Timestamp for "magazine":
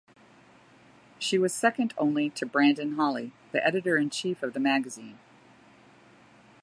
4.59-5.19